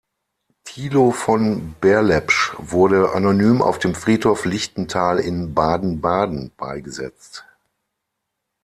[0.63, 7.45] Tilo von Berlepsch wurde anonym auf dem Friedhof Lichtental in Baden-Baden beigesetzt.